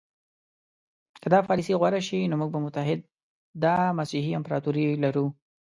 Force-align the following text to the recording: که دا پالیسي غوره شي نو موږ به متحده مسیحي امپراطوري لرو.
که 1.21 1.27
دا 1.33 1.39
پالیسي 1.47 1.73
غوره 1.79 2.01
شي 2.07 2.19
نو 2.31 2.35
موږ 2.41 2.49
به 2.53 2.59
متحده 2.65 3.73
مسیحي 3.99 4.31
امپراطوري 4.39 4.85
لرو. 5.03 5.25